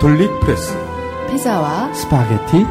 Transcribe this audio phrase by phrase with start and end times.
[0.00, 0.76] 가톨릭프레스
[1.28, 2.64] 피자와 스파게티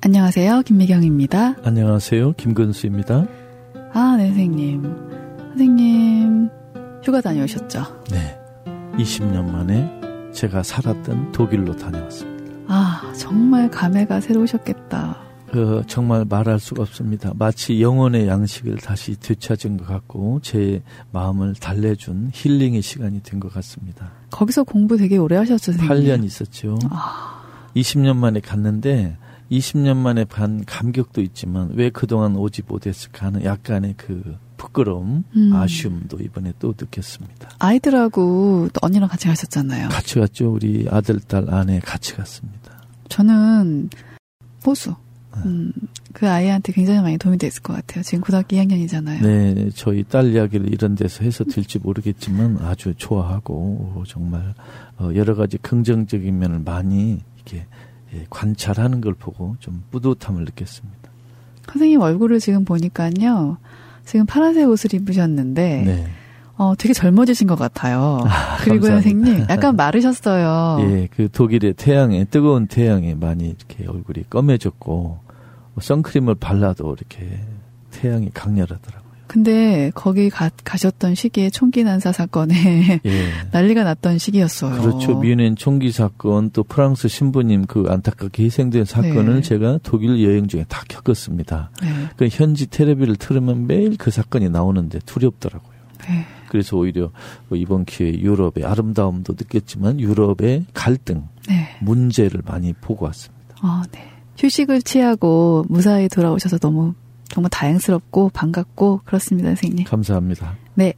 [0.00, 0.62] 안녕하세요.
[0.62, 1.56] 김미경입니다.
[1.64, 2.32] 안녕하세요.
[2.34, 3.26] 김근수입니다.
[3.92, 4.82] 아, 네, 선생님.
[5.48, 6.48] 선생님,
[7.02, 8.04] 휴가 다녀오셨죠?
[8.10, 8.38] 네.
[8.96, 9.97] 20년 만에
[10.32, 12.38] 제가 살았던 독일로 다녀왔습니다.
[12.68, 15.16] 아, 정말 감회가 새로우셨겠다.
[15.50, 17.32] 그 정말 말할 수가 없습니다.
[17.34, 24.10] 마치 영혼의 양식을 다시 되찾은 것 같고 제 마음을 달래준 힐링의 시간이 된 것 같습니다.
[24.30, 25.88] 거기서 공부 되게 오래 하셨죠, 선생님?
[26.20, 26.78] 8년 있었죠.
[26.90, 27.42] 아,
[27.74, 29.16] 20년 만에 갔는데
[29.50, 35.52] 20년 만에 반 감격도 있지만 왜 그동안 오지 못했을까 하는 약간의 그 부끄러움, 음.
[35.54, 37.50] 아쉬움도 이번에 또 느꼈습니다.
[37.58, 39.88] 아이들하고 또 언니랑 같이 가셨잖아요.
[39.88, 40.52] 같이 갔죠.
[40.52, 42.82] 우리 아들, 딸, 아내 같이 갔습니다.
[43.08, 43.88] 저는
[44.66, 44.90] 호수.
[45.36, 45.42] 네.
[45.46, 45.72] 음,
[46.12, 48.02] 그 아이한테 굉장히 많이 도움이 됐을 것 같아요.
[48.02, 49.22] 지금 고등학교 2학년이잖아요.
[49.22, 54.54] 네, 저희 딸 이야기를 이런 데서 해서 될지 모르겠지만 아주 좋아하고 정말
[54.98, 57.66] 어, 여러 가지 긍정적인 면을 많이 이렇게
[58.14, 60.98] 예, 관찰하는 걸 보고 좀 뿌듯함을 느꼈습니다.
[61.70, 63.58] 선생님 얼굴을 지금 보니까요.
[64.08, 66.06] 지금 파란색 옷을 입으셨는데, 네,
[66.56, 68.20] 어, 되게 젊어지신 것 같아요.
[68.64, 69.02] 그리고 감사합니다.
[69.02, 70.78] 선생님, 약간 마르셨어요.
[70.88, 77.38] 예, 그 독일의 태양에 뜨거운 태양에 많이 이렇게 얼굴이 검해졌고 뭐 선크림을 발라도 이렇게
[77.90, 78.97] 태양이 강렬하더라고요.
[79.28, 83.28] 근데 거기 가, 가셨던 시기에 총기 난사 사건에 예.
[83.52, 84.80] 난리가 났던 시기였어요.
[84.80, 85.20] 그렇죠.
[85.20, 89.40] 뮌헨 총기 사건 또 프랑스 신부님 그 안타깝게 희생된 사건을 네.
[89.42, 91.70] 제가 독일 여행 중에 다 겪었습니다.
[91.82, 91.88] 네.
[92.16, 95.78] 그 현지 텔레비를 틀으면 매일 그 사건이 나오는데 두렵더라고요.
[96.08, 96.24] 네.
[96.48, 97.10] 그래서 오히려
[97.48, 101.76] 뭐 이번 기회에 유럽의 아름다움도 느꼈지만 유럽의 갈등, 네.
[101.82, 103.56] 문제를 많이 보고 왔습니다.
[103.62, 104.10] 어, 네.
[104.38, 106.94] 휴식을 취하고 무사히 돌아오셔서 너무
[107.28, 109.84] 정말 다행스럽고 반갑고 그렇습니다, 선생님.
[109.84, 110.56] 감사합니다.
[110.74, 110.94] 네.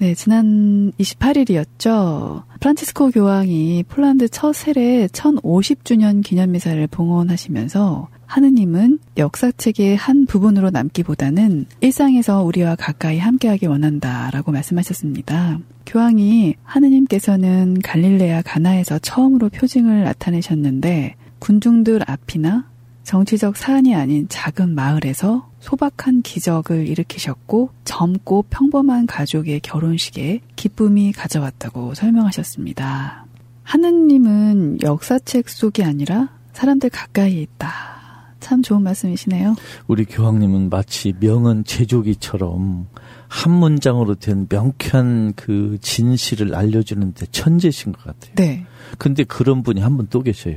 [0.00, 2.44] 네, 지난 28일이었죠.
[2.60, 12.76] 프란치스코 교황이 폴란드 첫 세례 1050주년 기념미사를 봉헌하시면서 하느님은 역사책의 한 부분으로 남기보다는 일상에서 우리와
[12.76, 15.58] 가까이 함께하기 원한다 라고 말씀하셨습니다.
[15.88, 22.68] 교황이 하느님께서는 갈릴레아 가나에서 처음으로 표징을 나타내셨는데 군중들 앞이나
[23.04, 33.24] 정치적 사안이 아닌 작은 마을에서 소박한 기적을 일으키셨고 젊고 평범한 가족의 결혼식에 기쁨이 가져왔다고 설명하셨습니다.
[33.62, 38.34] 하느님은 역사책 속이 아니라 사람들 가까이에 있다.
[38.40, 39.56] 참 좋은 말씀이시네요.
[39.86, 42.88] 우리 교황님은 마치 명언 제조기처럼
[43.28, 48.34] 한 문장으로 된 명쾌한 그 진실을 알려주는데 천재신 것 같아요.
[48.34, 48.64] 네.
[48.98, 50.56] 근데 그런 분이 한 분 또 계셔요.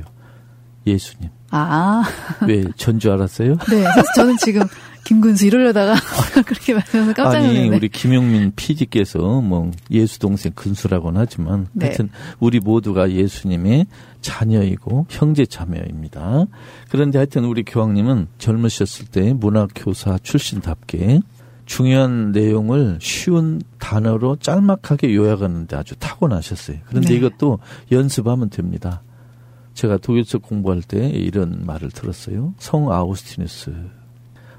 [0.86, 1.28] 예수님.
[1.50, 2.02] 아,
[2.48, 3.56] 왜 전주 알았어요?
[3.70, 3.84] 네.
[4.16, 4.62] 저는 지금
[5.04, 5.94] 김군수 이러려다가
[6.46, 7.76] 그렇게 말하면서 깜짝 아니 놀랐네.
[7.76, 11.86] 우리 김용민 PD께서 뭐 예수 동생 근수라고는 하지만 네.
[11.86, 12.08] 하여튼
[12.40, 13.86] 우리 모두가 예수님의
[14.22, 16.46] 자녀이고 형제 자매입니다.
[16.88, 21.20] 그런데 하여튼 우리 교황님은 젊으셨을 때 문학 교사 출신답게
[21.64, 26.78] 중요한 내용을 쉬운 단어로 짤막하게 요약하는데 아주 타고나셨어요.
[26.86, 27.14] 그런데 네.
[27.14, 27.58] 이것도
[27.90, 29.02] 연습하면 됩니다.
[29.74, 32.54] 제가 독일서 공부할 때 이런 말을 들었어요.
[32.58, 33.74] 성 아우스티누스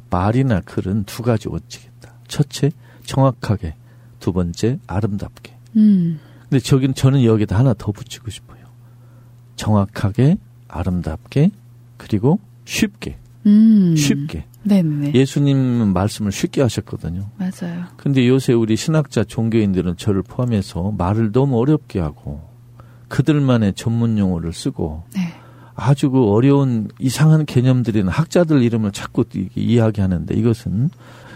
[0.10, 2.14] 말이나 글은 두 가지 원칙이다.
[2.28, 2.72] 첫째,
[3.06, 3.76] 정확하게.
[4.20, 5.54] 두 번째, 아름답게.
[5.76, 8.64] 음, 근데 저기는 저는 여기다 하나 더 붙이고 싶어요.
[9.56, 10.38] 정확하게,
[10.68, 11.52] 아름답게,
[11.98, 13.18] 그리고 쉽게.
[13.46, 13.96] 음.
[13.96, 14.46] 쉽게.
[14.64, 15.14] 네네.
[15.14, 17.30] 예수님 말씀을 쉽게 하셨거든요.
[17.38, 17.84] 맞아요.
[17.98, 22.42] 근데 요새 우리 신학자 종교인들은 저를 포함해서 말을 너무 어렵게 하고
[23.10, 25.22] 그들만의 전문 용어를 쓰고 네.
[25.76, 30.90] 아주 그 어려운 이상한 개념들이나 학자들 이름을 자꾸 이- 이야기하는데 이것은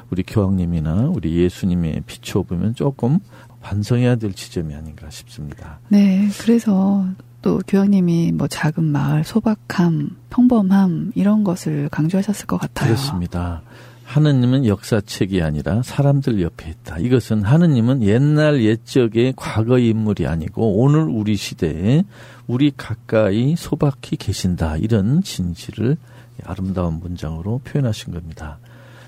[0.10, 3.20] 우리 교황님이나 우리 예수님의 비춰보면 조금
[3.62, 5.80] 반성해야 될 지점이 아닌가 싶습니다.
[5.90, 7.06] 네, 그래서
[7.48, 12.90] 또 교황님이 뭐 작은 마을, 소박함, 평범함 이런 것을 강조하셨을 것 같아요.
[12.90, 13.62] 그렇습니다.
[14.04, 16.98] 하느님은 역사책이 아니라 사람들 옆에 있다.
[16.98, 22.04] 이것은 하느님은 옛날 옛적의 과거의 인물이 아니고 오늘 우리 시대에
[22.48, 24.76] 우리 가까이 소박히 계신다.
[24.76, 25.96] 이런 진실을
[26.44, 28.58] 아름다운 문장으로 표현하신 겁니다.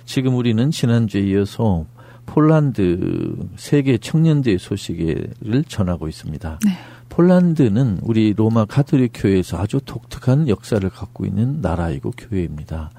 [0.05, 1.85] 지금 우리는 지난주에 이어서
[2.25, 6.59] 폴란드 세계 청년대회 소식을 전하고 있습니다.
[6.65, 6.71] 네.
[7.09, 12.91] 폴란드는 우리 로마 가톨릭 교회에서 아주 독특한 역사를 갖고 있는 나라이고 교회입니다.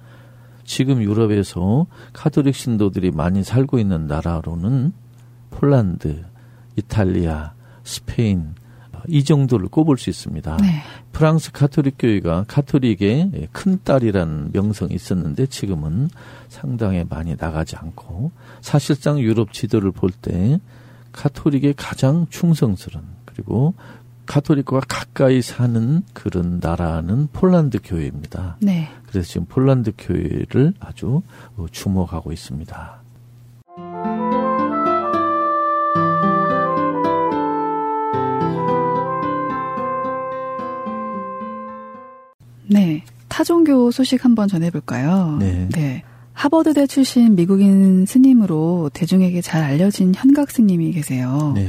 [0.65, 4.93] 지금 유럽에서 카톨릭 신도들이 많이 살고 있는 나라로는
[5.51, 6.25] 폴란드,
[6.77, 7.53] 이탈리아,
[7.83, 8.55] 스페인
[9.09, 10.59] 이 정도를 꼽을 수 있습니다.
[10.59, 10.83] 네.
[11.13, 16.11] 프랑스 카톨릭 교회가 카톨릭의 큰 딸이라는 명성이 있었는데 지금은
[16.49, 18.31] 상당히 많이 나가지 않고
[18.61, 20.61] 사실상 유럽 지도를 볼 때
[21.13, 23.75] 카톨릭의 가장 충성스러운 그리고
[24.31, 28.59] 카톨릭과 가까이 사는 그런 나라는 폴란드 교회입니다.
[28.61, 28.89] 네.
[29.09, 31.23] 그래서 지금 폴란드 교회를 아주
[31.73, 33.01] 주목하고 있습니다.
[42.69, 43.03] 네.
[43.27, 45.39] 타종교 소식 한번 전해볼까요?
[45.41, 45.69] 네.
[45.73, 46.05] 네.
[46.35, 51.53] 하버드대 출신 미국인 스님으로 대중에게 잘 알려진 현각 스님이 계세요.
[51.57, 51.69] 네.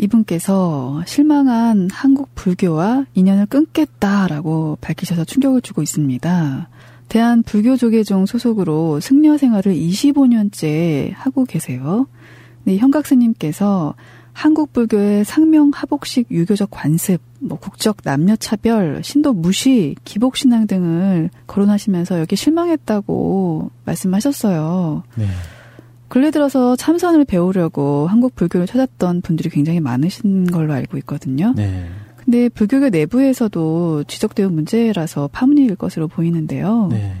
[0.00, 6.68] 이분께서 실망한 한국 불교와 인연을 끊겠다라고 밝히셔서 충격을 주고 있습니다.
[7.08, 12.06] 대한 불교조계종 소속으로 승려 생활을 25년째 하고 계세요.
[12.64, 13.94] 네, 현각 스님께서
[14.32, 21.30] 한국 불교의 상명 하복식 유교적 관습, 뭐 국적 남녀 차별, 신도 무시, 기복 신앙 등을
[21.46, 25.02] 거론하시면서 여기 실망했다고 말씀하셨어요.
[25.16, 25.26] 네.
[26.10, 31.54] 근래 들어서 참선을 배우려고 한국 불교를 찾았던 분들이 굉장히 많으신 걸로 알고 있거든요.
[31.56, 31.86] 네.
[32.16, 36.88] 근데 불교계 내부에서도 지적되는 문제라서 파문일 것으로 보이는데요.
[36.90, 37.14] 네.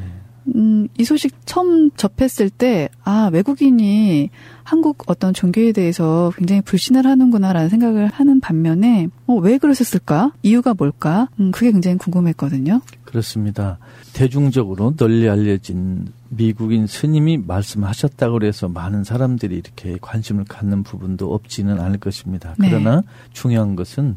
[0.54, 4.30] 음, 이 소식 처음 접했을 때, 아, 외국인이
[4.62, 10.32] 한국 어떤 종교에 대해서 굉장히 불신을 하는구나라는 생각을 하는 반면에, 어, 왜 그러셨을까?
[10.42, 11.28] 이유가 뭘까?
[11.40, 12.80] 음, 그게 굉장히 궁금했거든요.
[13.04, 13.78] 그렇습니다.
[14.12, 21.98] 대중적으로 널리 알려진 미국인 스님이 말씀하셨다고 해서 많은 사람들이 이렇게 관심을 갖는 부분도 없지는 않을
[21.98, 22.54] 것입니다.
[22.58, 22.68] 네.
[22.70, 23.06] 그러나 네.
[23.32, 24.16] 중요한 것은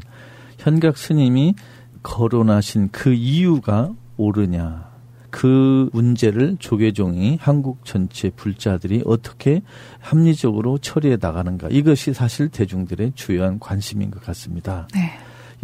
[0.58, 1.54] 현각 스님이
[2.02, 4.93] 거론하신 그 이유가 옳으냐,
[5.34, 9.62] 그 문제를 조계종이 한국 전체 불자들이 어떻게
[9.98, 14.86] 합리적으로 처리해 나가는가 이것이 사실 대중들의 주요한 관심인 것 같습니다.
[14.94, 15.10] 네.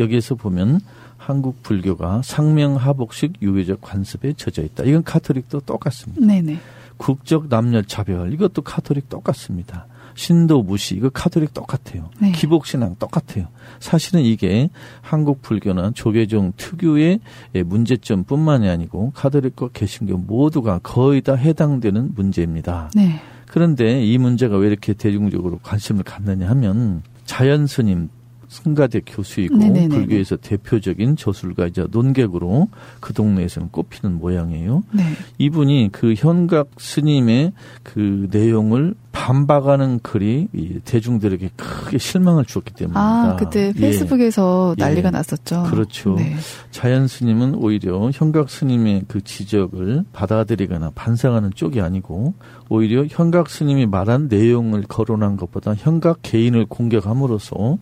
[0.00, 0.80] 여기에서 보면
[1.16, 4.82] 한국 불교가 상명하복식 유교적 관습에 젖어 있다.
[4.82, 6.26] 이건 카톨릭도 똑같습니다.
[6.26, 6.58] 네네.
[6.96, 9.86] 국적 남녀 차별 이것도 카톨릭 똑같습니다.
[10.20, 12.10] 신도 무시 이거 카톨릭 똑같아요.
[12.20, 12.30] 네.
[12.32, 13.46] 기복 신앙 똑같아요.
[13.78, 14.68] 사실은 이게
[15.00, 17.20] 한국 불교나 조계종 특유의
[17.64, 22.90] 문제점뿐만이 아니고 카톨릭과 개신교 모두가 거의 다 해당되는 문제입니다.
[22.94, 23.18] 네.
[23.46, 28.10] 그런데 이 문제가 왜 이렇게 대중적으로 관심을 갖느냐 하면 자연 스님
[28.50, 29.88] 승가대 교수이고 네네네네.
[29.94, 32.68] 불교에서 대표적인 저술가이자 논객으로
[32.98, 34.82] 그 동네에서는 꼽히는 모양이에요.
[34.92, 35.04] 네.
[35.38, 37.52] 이분이 그 현각 스님의
[37.84, 40.48] 그 내용을 반박하는 글이
[40.84, 43.00] 대중들에게 크게 실망을 주었기 때문입니다.
[43.00, 43.72] 아, 그때 예.
[43.72, 44.82] 페이스북에서 예.
[44.82, 45.10] 난리가 예.
[45.10, 45.64] 났었죠.
[45.70, 46.14] 그렇죠.
[46.14, 46.34] 네.
[46.72, 52.34] 자연 스님은 오히려 현각 스님의 그 지적을 받아들이거나 반성하는 쪽이 아니고
[52.68, 57.78] 오히려 현각 스님이 말한 내용을 거론한 것보다 현각 개인을 공격함으로써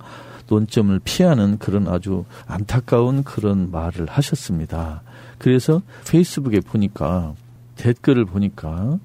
[0.48, 5.02] 논점을 피하는 그런 아주 안타까운 그런 말을 하셨습니다.
[5.38, 7.34] 그래서 페이스북에 보니까
[7.76, 8.98] 댓글을 보니까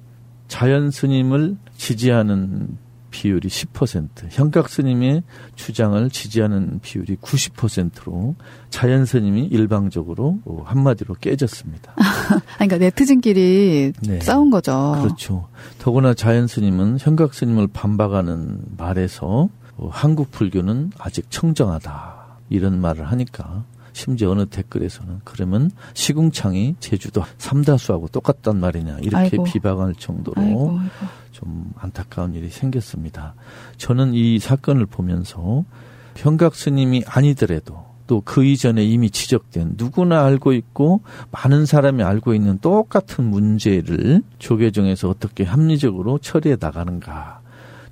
[0.48, 2.78] 자연 스님을 지지하는
[3.14, 5.22] 비율이 10%, 현각 스님의
[5.56, 8.36] 주장을 지지하는 비율이 90%로
[8.72, 11.94] 자연 스님이 일방적으로 한마디로 깨졌습니다.
[12.56, 14.20] 그러니까 네티즌끼리 네.
[14.20, 14.98] 싸운 거죠.
[15.04, 15.48] 그렇죠.
[15.78, 23.64] 더구나 자연 스님은 현각 스님을 반박하는 말에서 어, 한국 불교는 아직 청정하다 이런 말을 하니까
[23.94, 29.44] 심지어 어느 댓글에서는 그러면 시궁창이 제주도 삼다수하고 똑같단 말이냐 이렇게 아이고.
[29.44, 30.92] 비방할 정도로 아이고, 아이고.
[31.32, 33.36] 좀 안타까운 일이 생겼습니다.
[33.78, 35.64] 저는 이 사건을 보면서
[36.16, 41.02] 현각 스님이 아니더라도 또 그 이전에 이미 지적된 누구나 알고 있고
[41.32, 47.42] 많은 사람이 알고 있는 똑같은 문제를 조계종에서 어떻게 합리적으로 처리해 나가는가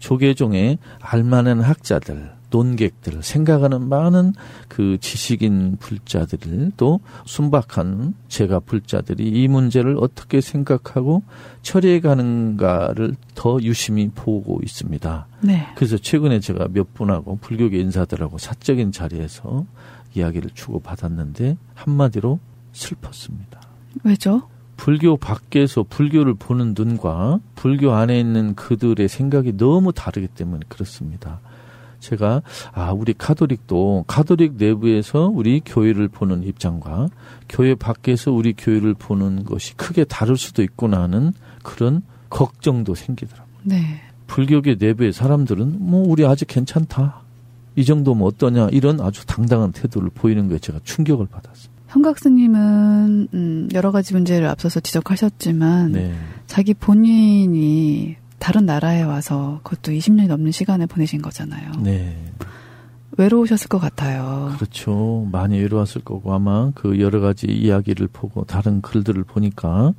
[0.01, 4.33] 조계종에 알만한 학자들, 논객들, 생각하는 많은
[4.67, 11.23] 그 지식인 불자들, 또 순박한 제가 불자들이 이 문제를 어떻게 생각하고
[11.61, 15.27] 처리해 가는가를 더 유심히 보고 있습니다.
[15.41, 15.67] 네.
[15.75, 19.65] 그래서 최근에 제가 몇 분하고 불교계 인사들하고 사적인 자리에서
[20.15, 22.39] 이야기를 주고받았는데 한마디로
[22.73, 23.61] 슬펐습니다.
[24.03, 24.50] 왜죠?
[24.81, 31.39] 불교 밖에서 불교를 보는 눈과 불교 안에 있는 그들의 생각이 너무 다르기 때문에 그렇습니다.
[31.99, 37.09] 제가 아 우리 카톨릭도 카톨릭 내부에서 우리 교회를 보는 입장과
[37.47, 43.55] 교회 밖에서 우리 교회를 보는 것이 크게 다를 수도 있구나 하는 그런 걱정도 생기더라고요.
[43.61, 44.01] 네.
[44.25, 47.21] 불교계 내부의 사람들은 뭐 우리 아직 괜찮다.
[47.75, 51.80] 이 정도면 어떠냐 이런 아주 당당한 태도를 보이는 거에 제가 충격을 받았습니다.
[51.91, 56.13] 현각 스님은 음, 여러 가지 문제를 앞서서 지적하셨지만 네.
[56.47, 61.73] 자기 본인이 다른 나라에 와서 그것도 20년이 넘는 시간을 보내신 거잖아요.
[61.83, 62.15] 네.
[63.17, 64.53] 외로우셨을 것 같아요.
[64.55, 65.27] 그렇죠.
[65.33, 69.93] 많이 외로웠을 거고 아마 그 여러 가지 이야기를 보고 다른 글들을 보니까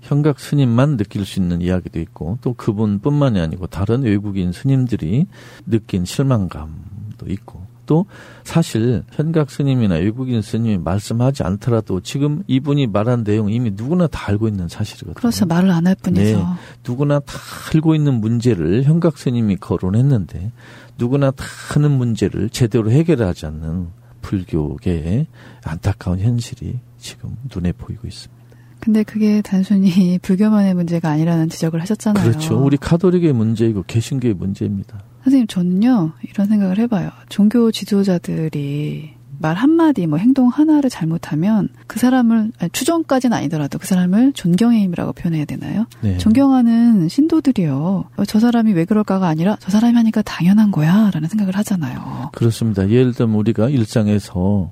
[0.00, 5.26] 현각 스님만 느낄 수 있는 이야기도 있고 또 그분뿐만이 아니고 다른 외국인 스님들이
[5.66, 8.06] 느낀 실망감도 있고 또
[8.44, 14.48] 사실 현각 스님이나 외국인 스님이 말씀하지 않더라도 지금 이분이 말한 내용 이미 누구나 다 알고
[14.48, 15.14] 있는 사실이거든요.
[15.14, 15.46] 그렇죠.
[15.46, 16.22] 말을 안 할 뿐이죠.
[16.38, 16.44] 네,
[16.86, 17.34] 누구나 다
[17.74, 20.52] 알고 있는 문제를 현각 스님이 거론했는데
[20.98, 23.88] 누구나 다 하는 문제를 제대로 해결하지 않는
[24.22, 25.26] 불교계의
[25.64, 28.44] 안타까운 현실이 지금 눈에 보이고 있습니다.
[28.80, 32.24] 근데 그게 단순히 불교만의 문제가 아니라는 지적을 하셨잖아요.
[32.24, 32.62] 그렇죠.
[32.62, 35.00] 우리 카톨릭의 문제이고 개신교의 문제입니다.
[35.24, 37.10] 선생님, 저는요, 이런 생각을 해봐요.
[37.28, 44.32] 종교 지도자들이 말 한마디, 뭐 행동 하나를 잘못하면 그 사람을, 아니, 추정까지는 아니더라도 그 사람을
[44.32, 45.86] 존경의 힘이라고 표현해야 되나요?
[46.02, 46.18] 네.
[46.18, 48.04] 존경하는 신도들이요.
[48.16, 51.10] 어, 저 사람이 왜 그럴까가 아니라 저 사람이 하니까 당연한 거야.
[51.12, 52.30] 라는 생각을 하잖아요.
[52.32, 52.88] 그렇습니다.
[52.88, 54.70] 예를 들면 우리가 일상에서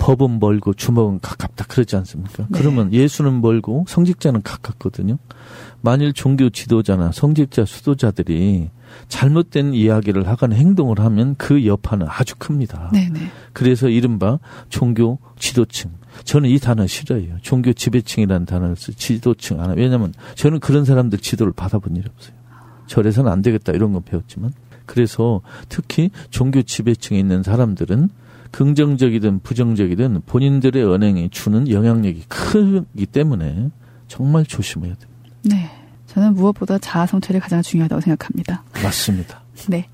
[0.00, 2.46] 법은 멀고 주먹은 가깝다 그러지 않습니까?
[2.48, 2.58] 네.
[2.58, 5.18] 그러면 예수는 멀고 성직자는 가깝거든요.
[5.82, 8.70] 만일 종교 지도자나 성직자 수도자들이
[9.08, 12.90] 잘못된 이야기를 하거나 행동을 하면 그 여파는 아주 큽니다.
[12.92, 13.20] 네네.
[13.52, 14.38] 그래서 이른바
[14.68, 15.92] 종교 지도층.
[16.24, 17.36] 저는 이 단어 싫어요.
[17.42, 19.74] 종교 지배층이라는 단어를 쓰 지도층 하나.
[19.74, 22.34] 왜냐면 저는 그런 사람들 지도를 받아본 일이 없어요.
[22.86, 24.52] 절에서는 안 되겠다 이런 건 배웠지만.
[24.86, 28.08] 그래서 특히 종교 지배층에 있는 사람들은
[28.50, 33.70] 긍정적이든 부정적이든 본인들의 언행이 주는 영향력이 크기 때문에
[34.08, 35.36] 정말 조심해야 됩니다.
[35.42, 35.70] 네.
[36.06, 38.64] 저는 무엇보다 자아 성찰이 가장 중요하다고 생각합니다.
[38.82, 39.40] 맞습니다.
[39.68, 39.86] 네.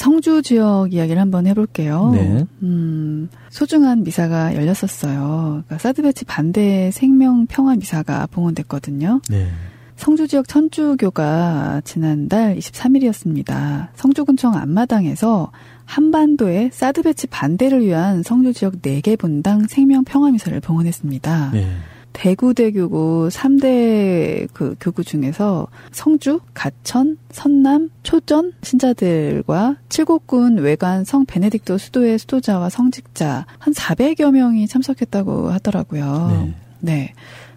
[0.00, 2.12] 성주 지역 이야기를 한번 해볼게요.
[2.14, 2.46] 네.
[2.62, 5.62] 음, 소중한 미사가 열렸었어요.
[5.66, 9.20] 그러니까 사드 배치 반대 생명 평화 미사가 봉헌됐거든요.
[9.28, 9.48] 네.
[9.96, 13.88] 성주 지역 천주교가 지난달 23일이었습니다.
[13.94, 15.52] 성주군청 앞마당에서
[15.84, 21.50] 한반도의 사드 배치 반대를 위한 성주 지역 4개 본당 생명 평화 미사를 봉헌했습니다.
[21.52, 21.66] 네.
[22.12, 32.18] 대구대교구 3대 그 교구 중에서 성주, 가천, 선남, 초전 신자들과 칠곡군 왜관 성 베네딕토 수도회
[32.18, 36.28] 수도자와 성직자 한 400여 명이 참석했다고 하더라고요.
[36.30, 36.54] 네.
[36.80, 37.12] 네.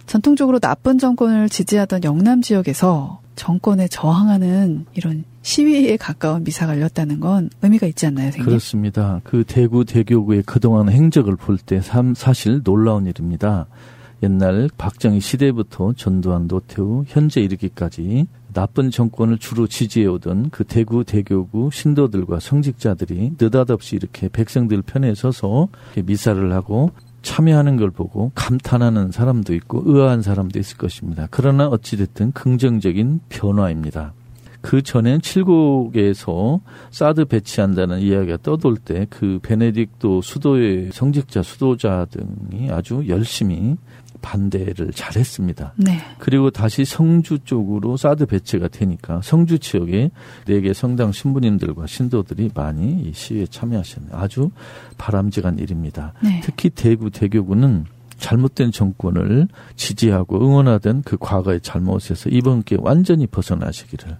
[0.06, 7.88] 전통적으로 나쁜 정권을 지지하던 영남 지역에서 정권에 저항하는 이런 시위에 가까운 미사가 열렸다는 건 의미가
[7.88, 8.46] 있지 않나요, 선생님?
[8.46, 9.22] 그렇습니다.
[9.24, 11.82] 그 대구 대교구의 그동안 행적을 볼 때
[12.16, 13.66] 사실 놀라운 일입니다.
[14.24, 22.40] 옛날 박정희 시대부터 전두환 노태우 현재 이르기까지 나쁜 정권을 주로 지지해오던 그 대구 대교구 신도들과
[22.40, 25.68] 성직자들이 느닷없이 이렇게 백성들 편에 서서
[26.06, 31.28] 미사를 하고 참여하는 걸 보고 감탄하는 사람도 있고 의아한 사람도 있을 것입니다.
[31.30, 34.14] 그러나 어찌됐든 긍정적인 변화입니다.
[34.64, 43.04] 그 전엔 칠곡에서 사드 배치한다는 이야기가 떠돌 때 그 베네딕도 수도의 성직자 수도자 등이 아주
[43.10, 43.76] 열심히
[44.24, 45.74] 반대를 잘했습니다.
[45.76, 46.00] 네.
[46.18, 50.10] 그리고 다시 성주 쪽으로 사드 배치가 되니까 성주 지역에
[50.48, 54.16] 네 개 성당 신부님들과 신도들이 많이 이 시위에 참여하셨네요.
[54.16, 54.50] 아주
[54.98, 56.14] 바람직한 일입니다.
[56.24, 56.40] 네.
[56.42, 57.86] 특히 대구 대교구는
[58.18, 64.18] 잘못된 정권을 지지하고 응원하던 그 과거의 잘못에서 이번 기회에 완전히 벗어나시기를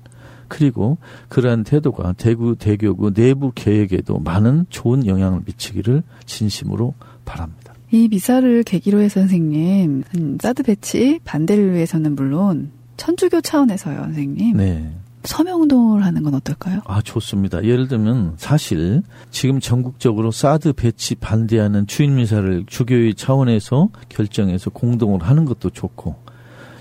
[0.50, 0.98] 그리고
[1.30, 6.94] 그러한 태도가 대구 대교구 내부 계획에도 많은 좋은 영향을 미치기를 진심으로
[7.24, 7.63] 바랍니다.
[7.94, 14.58] 이 미사를 계기로 해서 선생님 음, 사드 배치 반대를 위해서는 물론 천주교 차원에서요, 선생님.
[14.58, 14.92] 네.
[15.24, 16.82] 서명운동을 하는 건 어떨까요?
[16.86, 17.64] 아, 좋습니다.
[17.64, 25.70] 예를 들면 사실 지금 전국적으로 사드 배치 반대하는 주일미사를 주교회의 차원에서 결정해서 공동으로 하는 것도
[25.70, 26.16] 좋고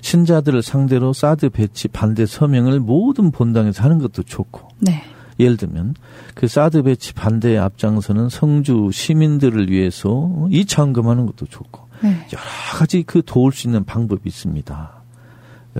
[0.01, 5.03] 신자들을 상대로 사드 배치 반대 서명을 모든 본당에서 하는 것도 좋고 네.
[5.39, 5.95] 예를 들면
[6.35, 12.11] 그 사드 배치 반대에 앞장서는 성주 시민들을 위해서 이차헌금하는 것도 좋고 네.
[12.33, 15.03] 여러 가지 그 도울 수 있는 방법이 있습니다.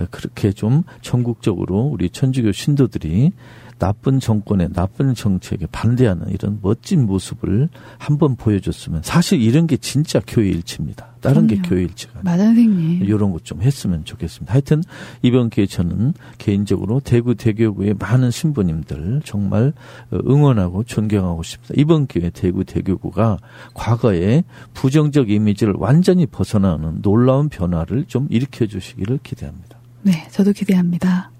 [0.09, 3.31] 그렇게 좀 전국적으로 우리 천주교 신도들이
[3.79, 10.47] 나쁜 정권의 나쁜 정책에 반대하는 이런 멋진 모습을 한번 보여줬으면 사실 이런 게 진짜 교회
[10.49, 11.13] 일치입니다.
[11.21, 11.61] 다른 그럼요.
[11.63, 13.03] 게 교회 일치가 맞아 선생님.
[13.03, 14.53] 이런 것 좀 했으면 좋겠습니다.
[14.53, 14.81] 하여튼
[15.21, 19.73] 이번 기회에 저는 개인적으로 대구 대교구의 많은 신부님들 정말
[20.13, 21.73] 응원하고 존경하고 싶습니다.
[21.77, 23.37] 이번 기회에 대구 대교구가
[23.73, 29.77] 과거의 부정적 이미지를 완전히 벗어나는 놀라운 변화를 좀 일으켜 주시기를 기대합니다.
[30.03, 31.31] 네, 저도 기대합니다.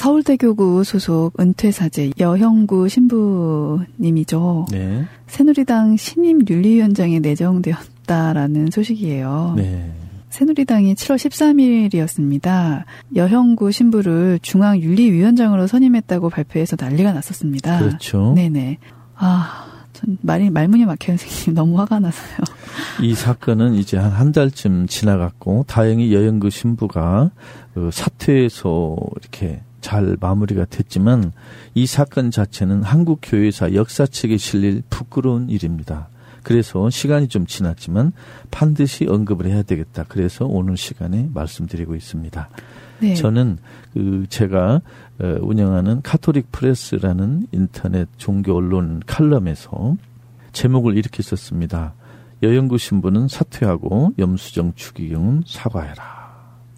[0.00, 4.64] 서울대교구 소속 은퇴사제 여형구 신부님이죠.
[4.70, 5.04] 네.
[5.26, 9.52] 새누리당 신임 윤리위원장에 내정되었다라는 소식이에요.
[9.58, 9.92] 네.
[10.30, 11.16] 새누리당이 7월
[11.90, 12.84] 13일이었습니다.
[13.14, 17.80] 여형구 신부를 중앙윤리위원장으로 선임했다고 발표해서 난리가 났었습니다.
[17.80, 18.32] 그렇죠.
[18.34, 18.78] 네네.
[19.16, 21.54] 아, 전 말이 말문이 막혀요, 선생님.
[21.54, 22.38] 너무 화가 나서요.
[23.02, 27.32] 이 사건은 이제 한 한 달쯤 지나갔고 다행히 여형구 신부가
[27.74, 31.32] 그 사퇴해서 이렇게 잘 마무리가 됐지만
[31.74, 36.08] 이 사건 자체는 한국 교회사 역사책에 실릴 부끄러운 일입니다.
[36.42, 38.12] 그래서 시간이 좀 지났지만
[38.50, 40.04] 반드시 언급을 해야 되겠다.
[40.08, 42.48] 그래서 오늘 시간에 말씀드리고 있습니다.
[43.00, 43.14] 네.
[43.14, 43.58] 저는
[43.94, 44.80] 그 제가
[45.20, 49.96] 어, 운영하는 카톨릭 프레스라는 인터넷 종교 언론 칼럼에서
[50.52, 51.94] 제목을 이렇게 썼습니다.
[52.42, 56.30] 여형구 신부는 사퇴하고 염수정 추기경은 사과해라.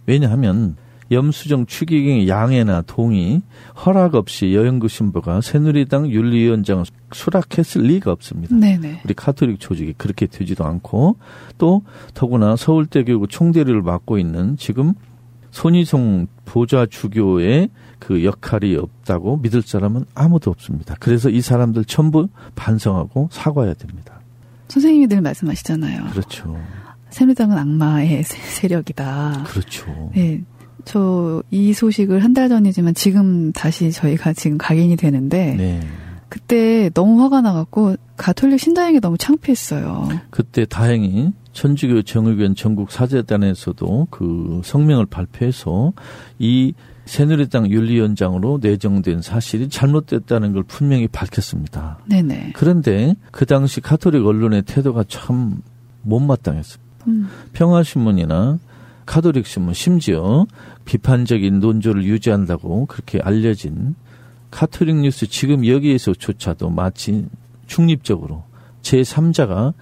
[0.06, 0.76] 왜냐하면
[1.12, 3.42] 염수정 추기경의 양해나 동의,
[3.84, 8.56] 허락 없이 여형구 신부가 새누리당 윤리위원장을 수락했을 리가 없습니다.
[8.56, 9.02] 네네.
[9.04, 11.16] 우리 카톨릭 조직이 그렇게 되지도 않고
[11.58, 11.82] 또
[12.14, 14.94] 더구나 서울대교구 총대리를 맡고 있는 지금
[15.50, 20.96] 손희송 보좌 주교의 그 역할이 없다고 믿을 사람은 아무도 없습니다.
[20.98, 24.20] 그래서 이 사람들 전부 반성하고 사과해야 됩니다.
[24.68, 26.06] 선생님이 늘 말씀하시잖아요.
[26.10, 26.58] 그렇죠.
[27.10, 29.44] 새누리당은 악마의 세력이다.
[29.46, 30.10] 그렇죠.
[30.14, 30.42] 네.
[30.84, 35.80] 저 이 소식을 한 달 전이지만 지금 다시 저희가 지금 각인이 되는데 네.
[36.28, 40.08] 그때 너무 화가 나갖고 가톨릭 신자에게 너무 창피했어요.
[40.30, 45.92] 그때 다행히 천주교 정의견 전국 사제단에서도 그 성명을 발표해서
[46.38, 46.72] 이
[47.04, 51.98] 새누리당 윤리위원장으로 내정된 사실이 잘못됐다는 걸 분명히 밝혔습니다.
[52.08, 52.52] 네네.
[52.54, 55.60] 그런데 그 당시 카톨릭 언론의 태도가 참
[56.02, 56.92] 못마땅했습니다.
[57.08, 57.28] 음.
[57.52, 58.58] 평화신문이나
[59.06, 60.46] 카톨릭 신문 심지어
[60.84, 63.94] 비판적인 논조를 유지한다고 그렇게 알려진
[64.50, 67.26] 카톨릭 뉴스 지금 여기에서조차도 마치
[67.66, 68.44] 중립적으로
[68.82, 69.74] 제3자가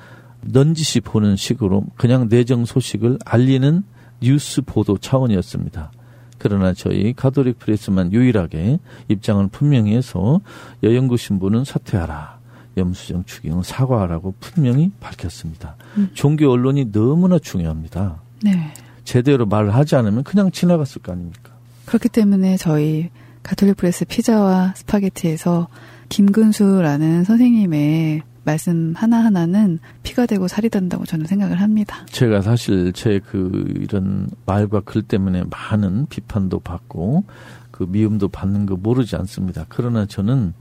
[0.43, 3.83] 넌지시 보는 식으로 그냥 내정 소식을 알리는
[4.23, 5.93] 뉴스 보도 차원이었습니다.
[6.39, 8.79] 그러나 저희 가톨릭 프레스만 유일하게
[9.09, 10.41] 입장을 분명히 해서
[10.83, 12.41] 여형구 신부는 사퇴하라.
[12.77, 15.77] 염수정 추기경은 사과하라고 분명히 밝혔습니다.
[15.99, 16.11] 음.
[16.15, 18.21] 종교 언론이 너무나 중요합니다.
[18.43, 18.73] 네.
[19.11, 21.51] 제대로 말을 하지 않으면 그냥 지나갔을 거 아닙니까?
[21.87, 23.11] 그렇기 때문에 저희
[23.42, 25.66] 가톨릭 프레스 피자와 스파게티에서
[26.11, 32.07] 김근수라는 선생님의 말씀 하나하나는 피가 되고 살이 된다고 저는 생각을 합니다.
[32.07, 37.25] 제가 사실 제 그 이런 말과 글 때문에 많은 비판도 받고
[37.73, 39.66] 그 미움도 받는 거 모르지 않습니다.
[39.68, 40.55] 그러나 저는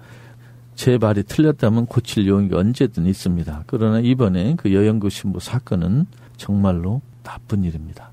[0.73, 3.65] 제 말이 틀렸다면 고칠 용의가 언제든 있습니다.
[3.67, 8.09] 그러나 이번에 그 여영구 신부 사건은 정말로 나쁜 일입니다.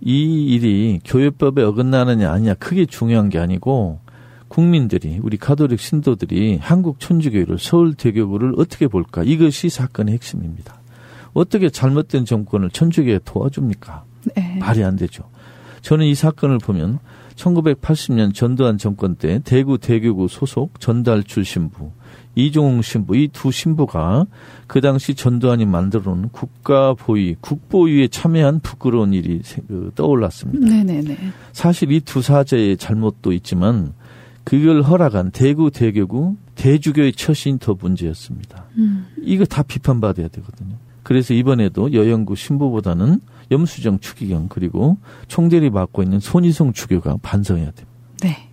[0.00, 4.00] 이 일이 교회법에 어긋나느냐 아니냐 크게 중요한 게 아니고
[4.48, 10.80] 국민들이 우리 가톨릭 신도들이 한국 천주교를 서울 대교구를 어떻게 볼까 이것이 사건의 핵심입니다.
[11.32, 14.04] 어떻게 잘못된 정권을 천주교에 도와줍니까?
[14.34, 14.56] 네.
[14.58, 15.24] 말이 안 되죠.
[15.82, 16.98] 저는 이 사건을 보면
[17.34, 21.90] 1980년 전두환 정권 때 대구 대교구 소속 전달 출 신부
[22.36, 24.26] 이종웅 신부 이 두 신부가
[24.66, 30.64] 그 당시 전두환이 만들어 놓은 국가보위 국보위에 참여한 부끄러운 일이 그 떠올랐습니다.
[30.66, 31.16] 네네네.
[31.52, 33.94] 사실 이 두 사제의 잘못도 있지만
[34.44, 38.66] 그걸 허락한 대구 대교구 대주교의 처신이 더 문제였습니다.
[38.76, 39.06] 음.
[39.22, 40.76] 이거 다 비판받아야 되거든요.
[41.02, 43.20] 그래서 이번에도 여영구 신부보다는
[43.50, 47.86] 염수정 추기경 그리고 총대리 맡고 있는 손희성 주교가 반성해야 됩니다.
[48.22, 48.48] 네.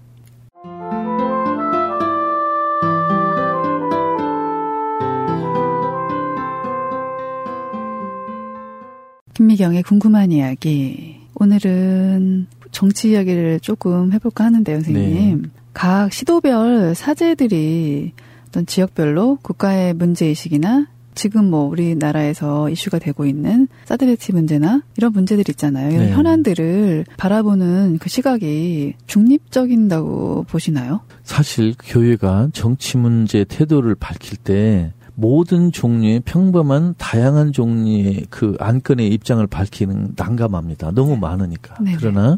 [9.34, 11.19] 김미경의 궁금한 이야기.
[11.36, 15.41] 오늘은 정치 이야기를 조금 해볼까 하는데요, 선생님.
[15.41, 15.50] 네.
[15.74, 18.13] 각 시도별 사제들이
[18.48, 25.91] 어떤 지역별로 국가의 문제의식이나 지금 뭐 우리나라에서 이슈가 되고 있는 사드베티 문제나 이런 문제들 있잖아요.
[25.91, 26.12] 이런 네.
[26.12, 31.02] 현안들을 바라보는 그 시각이 중립적인다고 보시나요?
[31.24, 39.45] 사실 교회가 정치 문제 태도를 밝힐 때 모든 종류의 평범한 다양한 종류의 그 안건의 입장을
[39.45, 40.91] 밝히는 난감합니다.
[40.91, 41.76] 너무 많으니까.
[41.76, 41.97] 네네.
[41.99, 42.38] 그러나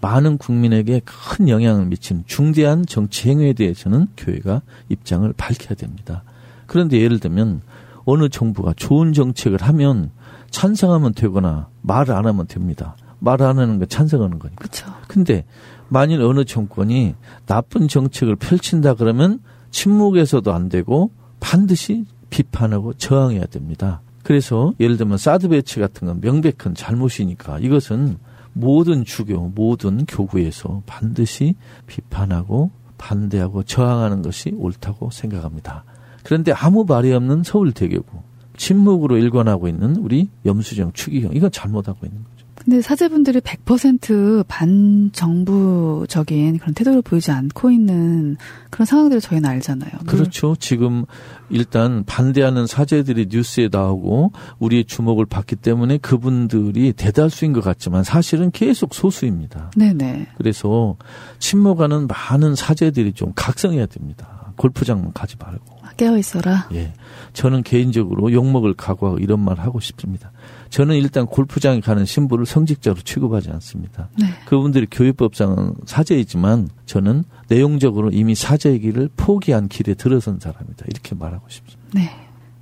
[0.00, 6.24] 많은 국민에게 큰 영향을 미치는 중대한 정치 행위에 대해서는 교회가 입장을 밝혀야 됩니다.
[6.66, 7.62] 그런데 예를 들면
[8.04, 10.10] 어느 정부가 좋은 정책을 하면
[10.50, 12.96] 찬성하면 되거나 말을 안 하면 됩니다.
[13.20, 14.58] 말을 안 하는 건 찬성하는 거니까.
[14.58, 14.92] 그렇죠.
[15.06, 15.44] 근데
[15.88, 17.14] 만일 어느 정권이
[17.46, 19.38] 나쁜 정책을 펼친다 그러면
[19.70, 21.10] 침묵에서도 안 되고
[21.42, 24.00] 반드시 비판하고 저항해야 됩니다.
[24.22, 28.16] 그래서 예를 들면 사드 배치 같은 건 명백한 잘못이니까 이것은
[28.54, 35.84] 모든 주교, 모든 교구에서 반드시 비판하고 반대하고 저항하는 것이 옳다고 생각합니다.
[36.22, 38.20] 그런데 아무 말이 없는 서울 대교구,
[38.56, 42.31] 침묵으로 일관하고 있는 우리 염수정, 추기경, 이건 잘못하고 있는 거죠.
[42.64, 48.36] 근데 사제분들이 100% 반정부적인 그런 태도를 보이지 않고 있는
[48.70, 49.90] 그런 상황들을 저희는 알잖아요.
[50.06, 50.54] 그렇죠.
[50.58, 51.04] 지금
[51.50, 58.94] 일단 반대하는 사제들이 뉴스에 나오고 우리의 주목을 받기 때문에 그분들이 대다수인 것 같지만 사실은 계속
[58.94, 59.72] 소수입니다.
[59.76, 60.28] 네네.
[60.36, 60.96] 그래서
[61.38, 64.41] 침묵하는 많은 사제들이 좀 각성해야 됩니다.
[64.56, 65.82] 골프장만 가지 말고.
[65.96, 66.68] 깨어 있어라.
[66.72, 66.92] 예.
[67.32, 70.32] 저는 개인적으로 욕먹을 각오하고 이런 말 하고 싶습니다.
[70.70, 74.08] 저는 일단 골프장에 가는 신부를 성직자로 취급하지 않습니다.
[74.18, 74.26] 네.
[74.46, 80.86] 그분들이 교육법상은 사제이지만 저는 내용적으로 이미 사제이기를 포기한 길에 들어선 사람이다.
[80.88, 81.88] 이렇게 말하고 싶습니다.
[81.94, 82.10] 네.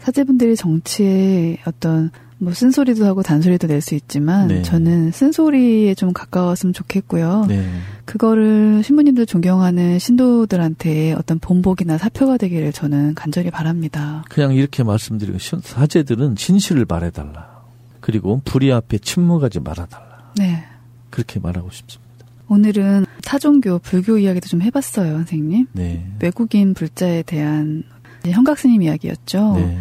[0.00, 4.62] 사제분들이 정치에 어떤 뭐 쓴소리도 하고 단소리도 낼 수 있지만 네.
[4.62, 7.46] 저는 쓴소리에 좀 가까웠으면 좋겠고요.
[7.48, 7.66] 네.
[8.04, 14.24] 그거를 신부님들 존경하는 신도들한테 어떤 본보기나 사표가 되기를 저는 간절히 바랍니다.
[14.28, 17.60] 그냥 이렇게 말씀드리고 사제들은 진실을 말해달라.
[18.00, 20.32] 그리고 불의 앞에 침묵하지 말아달라.
[20.36, 20.64] 네.
[21.10, 22.10] 그렇게 말하고 싶습니다.
[22.48, 25.68] 오늘은 타종교, 불교 이야기도 좀 해봤어요, 선생님.
[25.72, 26.06] 네.
[26.20, 27.84] 외국인 불자에 대한
[28.24, 29.54] 현각스님 이야기였죠.
[29.56, 29.78] 네.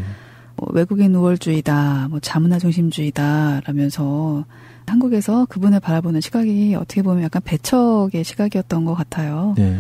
[0.60, 4.45] 뭐 외국인 우월주의다, 뭐 자문화 중심주의다 라면서
[4.86, 9.54] 한국에서 그분을 바라보는 시각이 어떻게 보면 약간 배척의 시각이었던 것 같아요.
[9.58, 9.80] 네.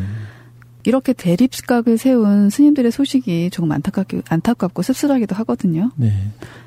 [0.85, 5.91] 이렇게 대립 시각을 세운 스님들의 소식이 조금 안타깝게, 안타깝고 씁쓸하기도 하거든요.
[5.97, 6.13] 네.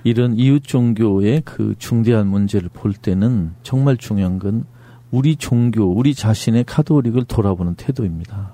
[0.04, 4.64] 이런 이웃 종교의 그 중대한 문제를 볼 때는 정말 중요한 건
[5.10, 8.51] 우리 종교, 우리 자신의 카톨릭을 돌아보는 태도입니다.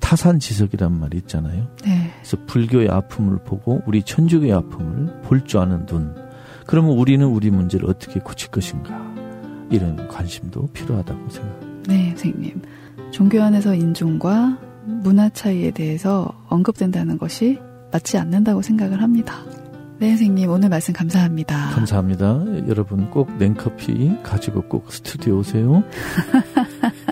[0.00, 1.68] 타산지석이란 말이 있잖아요.
[1.84, 2.10] 네.
[2.20, 6.14] 그래서 불교의 아픔을 보고 우리 천주교의 아픔을 볼 줄 아는 눈.
[6.66, 9.06] 그러면 우리는 우리 문제를 어떻게 고칠 것인가.
[9.70, 11.92] 이런 관심도 필요하다고 생각합니다.
[11.92, 12.62] 네, 선생님.
[13.10, 17.58] 종교 안에서 인종과 문화 차이에 대해서 언급된다는 것이
[17.92, 19.34] 맞지 않는다고 생각을 합니다.
[19.98, 20.48] 네, 선생님.
[20.50, 21.70] 오늘 말씀 감사합니다.
[21.70, 22.44] 감사합니다.
[22.68, 25.82] 여러분 꼭 냉커피 가지고 꼭 스튜디오 오세요.